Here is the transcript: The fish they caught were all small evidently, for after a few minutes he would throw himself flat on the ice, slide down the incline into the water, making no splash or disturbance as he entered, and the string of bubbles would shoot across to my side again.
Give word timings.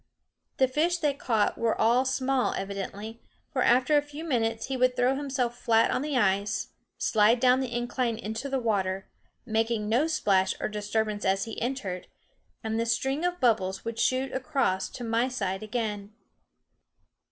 The 0.57 0.67
fish 0.67 0.97
they 0.97 1.13
caught 1.13 1.59
were 1.59 1.79
all 1.79 2.05
small 2.05 2.55
evidently, 2.55 3.21
for 3.53 3.61
after 3.61 3.95
a 3.97 4.01
few 4.01 4.23
minutes 4.23 4.65
he 4.65 4.75
would 4.75 4.95
throw 4.95 5.15
himself 5.15 5.55
flat 5.55 5.91
on 5.91 6.01
the 6.01 6.17
ice, 6.17 6.69
slide 6.97 7.39
down 7.39 7.59
the 7.59 7.71
incline 7.71 8.17
into 8.17 8.49
the 8.49 8.57
water, 8.57 9.11
making 9.45 9.87
no 9.87 10.07
splash 10.07 10.55
or 10.59 10.69
disturbance 10.69 11.23
as 11.23 11.43
he 11.43 11.61
entered, 11.61 12.07
and 12.63 12.79
the 12.79 12.87
string 12.87 13.23
of 13.23 13.39
bubbles 13.39 13.85
would 13.85 13.99
shoot 13.99 14.31
across 14.33 14.89
to 14.89 15.03
my 15.03 15.27
side 15.27 15.61
again. 15.61 16.15